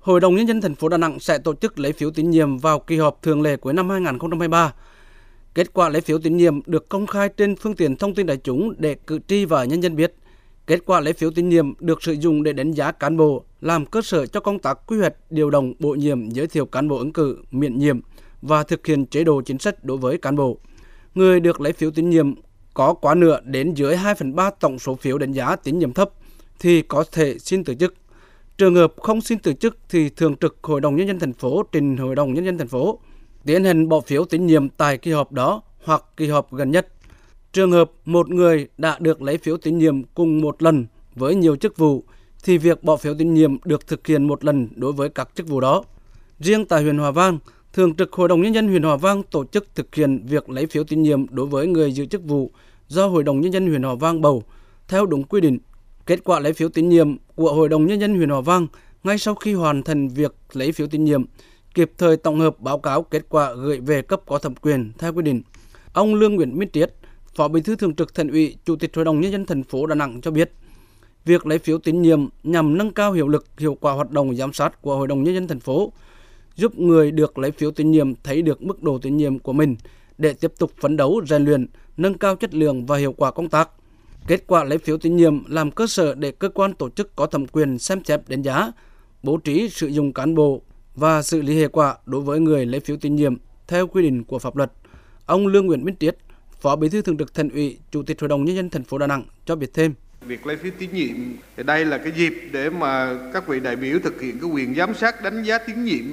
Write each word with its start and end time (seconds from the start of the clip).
Hội 0.00 0.20
đồng 0.20 0.34
Nhân 0.34 0.46
dân 0.46 0.60
thành 0.60 0.74
phố 0.74 0.88
Đà 0.88 0.96
Nẵng 0.96 1.20
sẽ 1.20 1.38
tổ 1.38 1.54
chức 1.54 1.78
lấy 1.78 1.92
phiếu 1.92 2.10
tín 2.10 2.30
nhiệm 2.30 2.58
vào 2.58 2.78
kỳ 2.78 2.96
họp 2.96 3.22
thường 3.22 3.42
lệ 3.42 3.56
cuối 3.56 3.72
năm 3.72 3.90
2023. 3.90 4.74
Kết 5.54 5.72
quả 5.72 5.88
lấy 5.88 6.00
phiếu 6.00 6.18
tín 6.18 6.36
nhiệm 6.36 6.60
được 6.66 6.88
công 6.88 7.06
khai 7.06 7.28
trên 7.28 7.56
phương 7.56 7.74
tiện 7.76 7.96
thông 7.96 8.14
tin 8.14 8.26
đại 8.26 8.36
chúng 8.36 8.74
để 8.78 8.94
cử 9.06 9.18
tri 9.28 9.44
và 9.44 9.64
nhân 9.64 9.82
dân 9.82 9.96
biết. 9.96 10.14
Kết 10.66 10.80
quả 10.86 11.00
lấy 11.00 11.12
phiếu 11.12 11.30
tín 11.30 11.48
nhiệm 11.48 11.72
được 11.80 12.02
sử 12.02 12.12
dụng 12.12 12.42
để 12.42 12.52
đánh 12.52 12.72
giá 12.72 12.92
cán 12.92 13.16
bộ, 13.16 13.44
làm 13.60 13.86
cơ 13.86 14.02
sở 14.02 14.26
cho 14.26 14.40
công 14.40 14.58
tác 14.58 14.78
quy 14.86 14.98
hoạch, 14.98 15.14
điều 15.30 15.50
động, 15.50 15.72
bổ 15.78 15.90
nhiệm, 15.90 16.30
giới 16.30 16.46
thiệu 16.46 16.66
cán 16.66 16.88
bộ 16.88 16.98
ứng 16.98 17.12
cử, 17.12 17.38
miễn 17.50 17.78
nhiệm 17.78 18.00
và 18.42 18.62
thực 18.62 18.86
hiện 18.86 19.06
chế 19.06 19.24
độ 19.24 19.42
chính 19.42 19.58
sách 19.58 19.84
đối 19.84 19.96
với 19.96 20.18
cán 20.18 20.36
bộ. 20.36 20.58
Người 21.14 21.40
được 21.40 21.60
lấy 21.60 21.72
phiếu 21.72 21.90
tín 21.90 22.10
nhiệm 22.10 22.34
có 22.74 22.94
quá 22.94 23.14
nửa 23.14 23.40
đến 23.44 23.74
dưới 23.74 23.96
2 23.96 24.14
phần 24.14 24.34
3 24.34 24.50
tổng 24.50 24.78
số 24.78 24.94
phiếu 24.94 25.18
đánh 25.18 25.32
giá 25.32 25.56
tín 25.56 25.78
nhiệm 25.78 25.92
thấp 25.92 26.10
thì 26.58 26.82
có 26.82 27.04
thể 27.12 27.38
xin 27.38 27.64
từ 27.64 27.74
chức. 27.74 27.94
Trường 28.60 28.74
hợp 28.74 28.94
không 28.96 29.20
xin 29.20 29.38
từ 29.38 29.52
chức 29.52 29.78
thì 29.88 30.08
thường 30.08 30.36
trực 30.36 30.58
Hội 30.62 30.80
đồng 30.80 30.96
nhân 30.96 31.06
dân 31.06 31.18
thành 31.18 31.32
phố 31.32 31.62
trình 31.72 31.96
Hội 31.96 32.14
đồng 32.14 32.34
nhân 32.34 32.44
dân 32.44 32.58
thành 32.58 32.68
phố 32.68 32.98
tiến 33.44 33.64
hành 33.64 33.88
bỏ 33.88 34.00
phiếu 34.00 34.24
tín 34.24 34.46
nhiệm 34.46 34.68
tại 34.68 34.98
kỳ 34.98 35.12
họp 35.12 35.32
đó 35.32 35.62
hoặc 35.84 36.04
kỳ 36.16 36.28
họp 36.28 36.52
gần 36.52 36.70
nhất. 36.70 36.88
Trường 37.52 37.72
hợp 37.72 37.90
một 38.04 38.30
người 38.30 38.68
đã 38.78 38.96
được 39.00 39.22
lấy 39.22 39.38
phiếu 39.38 39.56
tín 39.56 39.78
nhiệm 39.78 40.02
cùng 40.02 40.40
một 40.40 40.62
lần 40.62 40.86
với 41.14 41.34
nhiều 41.34 41.56
chức 41.56 41.76
vụ 41.76 42.04
thì 42.44 42.58
việc 42.58 42.84
bỏ 42.84 42.96
phiếu 42.96 43.14
tín 43.14 43.34
nhiệm 43.34 43.56
được 43.64 43.86
thực 43.86 44.06
hiện 44.06 44.26
một 44.26 44.44
lần 44.44 44.68
đối 44.74 44.92
với 44.92 45.08
các 45.08 45.28
chức 45.34 45.48
vụ 45.48 45.60
đó. 45.60 45.82
Riêng 46.38 46.64
tại 46.64 46.82
huyện 46.82 46.98
Hòa 46.98 47.10
Vang, 47.10 47.38
Thường 47.72 47.96
trực 47.96 48.12
Hội 48.12 48.28
đồng 48.28 48.42
Nhân 48.42 48.54
dân 48.54 48.68
huyện 48.68 48.82
Hòa 48.82 48.96
Vang 48.96 49.22
tổ 49.22 49.44
chức 49.44 49.74
thực 49.74 49.94
hiện 49.94 50.26
việc 50.26 50.50
lấy 50.50 50.66
phiếu 50.66 50.84
tín 50.84 51.02
nhiệm 51.02 51.26
đối 51.30 51.46
với 51.46 51.66
người 51.66 51.92
giữ 51.92 52.06
chức 52.06 52.24
vụ 52.24 52.50
do 52.88 53.06
Hội 53.06 53.24
đồng 53.24 53.40
Nhân 53.40 53.52
dân 53.52 53.66
huyện 53.66 53.82
Hòa 53.82 53.94
Vang 53.94 54.20
bầu 54.20 54.42
theo 54.88 55.06
đúng 55.06 55.24
quy 55.24 55.40
định. 55.40 55.58
Kết 56.10 56.24
quả 56.24 56.40
lấy 56.40 56.52
phiếu 56.52 56.68
tín 56.68 56.88
nhiệm 56.88 57.16
của 57.34 57.52
Hội 57.52 57.68
đồng 57.68 57.86
Nhân 57.86 58.00
dân 58.00 58.14
huyện 58.14 58.28
Hòa 58.28 58.40
Vang 58.40 58.66
ngay 59.04 59.18
sau 59.18 59.34
khi 59.34 59.54
hoàn 59.54 59.82
thành 59.82 60.08
việc 60.08 60.34
lấy 60.52 60.72
phiếu 60.72 60.86
tín 60.86 61.04
nhiệm, 61.04 61.24
kịp 61.74 61.92
thời 61.98 62.16
tổng 62.16 62.40
hợp 62.40 62.60
báo 62.60 62.78
cáo 62.78 63.02
kết 63.02 63.26
quả 63.28 63.54
gửi 63.54 63.80
về 63.80 64.02
cấp 64.02 64.20
có 64.26 64.38
thẩm 64.38 64.54
quyền 64.54 64.92
theo 64.98 65.12
quy 65.12 65.22
định. 65.22 65.42
Ông 65.92 66.14
Lương 66.14 66.34
Nguyễn 66.34 66.58
Minh 66.58 66.68
Triết, 66.72 66.94
Phó 67.34 67.48
Bí 67.48 67.60
thư 67.60 67.76
Thường 67.76 67.94
trực 67.94 68.14
Thành 68.14 68.28
ủy, 68.28 68.56
Chủ 68.64 68.76
tịch 68.76 68.96
Hội 68.96 69.04
đồng 69.04 69.20
Nhân 69.20 69.32
dân 69.32 69.46
thành 69.46 69.62
phố 69.62 69.86
Đà 69.86 69.94
Nẵng 69.94 70.20
cho 70.20 70.30
biết, 70.30 70.52
việc 71.24 71.46
lấy 71.46 71.58
phiếu 71.58 71.78
tín 71.78 72.02
nhiệm 72.02 72.28
nhằm 72.42 72.78
nâng 72.78 72.92
cao 72.92 73.12
hiệu 73.12 73.28
lực, 73.28 73.46
hiệu 73.58 73.76
quả 73.80 73.92
hoạt 73.92 74.10
động 74.10 74.36
giám 74.36 74.52
sát 74.52 74.82
của 74.82 74.96
Hội 74.96 75.08
đồng 75.08 75.22
Nhân 75.22 75.34
dân 75.34 75.48
thành 75.48 75.60
phố, 75.60 75.92
giúp 76.56 76.78
người 76.78 77.10
được 77.10 77.38
lấy 77.38 77.50
phiếu 77.50 77.70
tín 77.70 77.90
nhiệm 77.90 78.14
thấy 78.14 78.42
được 78.42 78.62
mức 78.62 78.82
độ 78.82 78.98
tín 78.98 79.16
nhiệm 79.16 79.38
của 79.38 79.52
mình 79.52 79.76
để 80.18 80.32
tiếp 80.32 80.52
tục 80.58 80.72
phấn 80.80 80.96
đấu, 80.96 81.20
rèn 81.28 81.44
luyện, 81.44 81.66
nâng 81.96 82.18
cao 82.18 82.36
chất 82.36 82.54
lượng 82.54 82.86
và 82.86 82.96
hiệu 82.96 83.12
quả 83.12 83.30
công 83.30 83.48
tác. 83.48 83.68
Kết 84.30 84.44
quả 84.46 84.64
lấy 84.64 84.78
phiếu 84.78 84.98
tín 84.98 85.16
nhiệm 85.16 85.50
làm 85.50 85.70
cơ 85.70 85.86
sở 85.86 86.14
để 86.14 86.32
cơ 86.32 86.48
quan 86.48 86.74
tổ 86.74 86.90
chức 86.90 87.16
có 87.16 87.26
thẩm 87.26 87.46
quyền 87.46 87.78
xem 87.78 88.04
xét 88.04 88.20
đánh 88.28 88.42
giá, 88.42 88.72
bố 89.22 89.36
trí 89.36 89.68
sử 89.68 89.86
dụng 89.86 90.12
cán 90.12 90.34
bộ 90.34 90.62
và 90.94 91.22
xử 91.22 91.42
lý 91.42 91.60
hệ 91.60 91.68
quả 91.68 91.94
đối 92.06 92.20
với 92.20 92.40
người 92.40 92.66
lấy 92.66 92.80
phiếu 92.80 92.96
tín 92.96 93.16
nhiệm 93.16 93.36
theo 93.68 93.86
quy 93.86 94.02
định 94.02 94.24
của 94.24 94.38
pháp 94.38 94.56
luật. 94.56 94.72
Ông 95.26 95.46
Lương 95.46 95.66
Nguyễn 95.66 95.84
Minh 95.84 95.94
Triết, 96.00 96.16
Phó 96.60 96.76
Bí 96.76 96.88
thư 96.88 97.02
Thường 97.02 97.18
trực 97.18 97.34
Thành 97.34 97.48
ủy, 97.48 97.78
Chủ 97.90 98.02
tịch 98.02 98.20
Hội 98.20 98.28
đồng 98.28 98.44
nhân 98.44 98.56
dân 98.56 98.70
thành 98.70 98.84
phố 98.84 98.98
Đà 98.98 99.06
Nẵng 99.06 99.24
cho 99.44 99.56
biết 99.56 99.74
thêm. 99.74 99.94
Việc 100.26 100.46
lấy 100.46 100.56
phiếu 100.56 100.72
tín 100.78 100.90
nhiệm 100.92 101.16
thì 101.56 101.62
đây 101.62 101.84
là 101.84 101.98
cái 101.98 102.12
dịp 102.16 102.34
để 102.52 102.70
mà 102.70 103.18
các 103.32 103.48
vị 103.48 103.60
đại 103.60 103.76
biểu 103.76 103.98
thực 104.04 104.20
hiện 104.20 104.38
cái 104.40 104.50
quyền 104.50 104.74
giám 104.74 104.94
sát 104.94 105.22
đánh 105.22 105.42
giá 105.42 105.58
tín 105.58 105.84
nhiệm. 105.84 106.04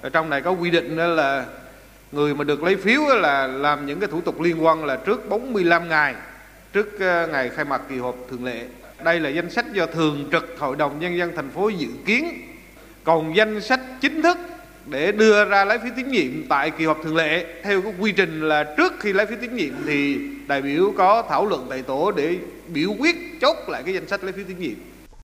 Ở 0.00 0.08
trong 0.08 0.30
này 0.30 0.42
có 0.42 0.50
quy 0.50 0.70
định 0.70 0.96
là 0.96 1.46
người 2.12 2.34
mà 2.34 2.44
được 2.44 2.62
lấy 2.62 2.76
phiếu 2.76 3.00
là 3.20 3.46
làm 3.46 3.86
những 3.86 4.00
cái 4.00 4.08
thủ 4.08 4.20
tục 4.20 4.40
liên 4.40 4.64
quan 4.64 4.84
là 4.84 4.96
trước 4.96 5.28
45 5.28 5.88
ngày 5.88 6.14
trước 6.72 7.00
ờ, 7.00 7.26
ngày 7.26 7.48
khai 7.48 7.64
mạc 7.64 7.82
kỳ 7.88 7.98
họp 7.98 8.16
thường 8.30 8.44
lệ. 8.44 8.64
Đây 9.04 9.20
là 9.20 9.28
danh 9.28 9.50
sách 9.50 9.72
do 9.72 9.86
thường 9.86 10.28
trực 10.32 10.54
Hội 10.58 10.76
đồng 10.76 11.00
nhân 11.00 11.18
dân 11.18 11.32
thành 11.36 11.50
phố 11.50 11.68
dự 11.68 11.88
kiến. 12.06 12.48
Còn 13.04 13.36
danh 13.36 13.60
sách 13.60 13.80
chính 14.00 14.22
thức 14.22 14.38
để 14.86 15.12
đưa 15.12 15.44
ra 15.44 15.64
lấy 15.64 15.78
phiếu 15.78 15.92
tín 15.96 16.10
nhiệm 16.10 16.48
tại 16.48 16.70
kỳ 16.70 16.84
họp 16.84 16.98
thường 17.02 17.16
lệ, 17.16 17.46
theo 17.62 17.82
cái 17.82 17.92
quy 17.98 18.12
trình 18.12 18.48
là 18.48 18.74
trước 18.76 18.92
khi 19.00 19.12
lấy 19.12 19.26
phiếu 19.26 19.38
tín 19.40 19.56
nhiệm 19.56 19.74
thì 19.86 20.18
đại 20.48 20.62
biểu 20.62 20.92
có 20.96 21.22
thảo 21.28 21.46
luận 21.46 21.66
tại 21.70 21.82
tổ 21.82 22.10
để 22.10 22.36
biểu 22.68 22.94
quyết 22.98 23.16
chốt 23.40 23.56
lại 23.68 23.82
cái 23.82 23.94
danh 23.94 24.08
sách 24.08 24.24
lấy 24.24 24.32
phiếu 24.32 24.44
tín 24.48 24.58
nhiệm 24.58 24.74